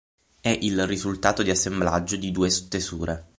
È 0.41 0.49
il 0.49 0.87
risultato 0.87 1.43
di 1.43 1.51
assemblaggio 1.51 2.15
di 2.15 2.31
due 2.31 2.49
stesure. 2.49 3.27